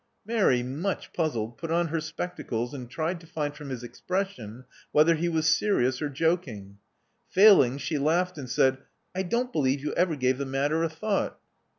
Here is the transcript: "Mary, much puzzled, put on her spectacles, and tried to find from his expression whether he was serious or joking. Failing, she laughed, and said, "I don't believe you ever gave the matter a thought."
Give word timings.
"Mary, 0.25 0.63
much 0.63 1.13
puzzled, 1.13 1.59
put 1.59 1.69
on 1.69 1.89
her 1.89 2.01
spectacles, 2.01 2.73
and 2.73 2.89
tried 2.89 3.19
to 3.21 3.27
find 3.27 3.53
from 3.55 3.69
his 3.69 3.83
expression 3.83 4.65
whether 4.91 5.13
he 5.13 5.29
was 5.29 5.55
serious 5.55 6.01
or 6.01 6.09
joking. 6.09 6.79
Failing, 7.29 7.77
she 7.77 7.99
laughed, 7.99 8.35
and 8.35 8.49
said, 8.49 8.79
"I 9.13 9.21
don't 9.21 9.53
believe 9.53 9.81
you 9.83 9.93
ever 9.93 10.15
gave 10.15 10.39
the 10.39 10.45
matter 10.47 10.81
a 10.81 10.89
thought." 10.89 11.37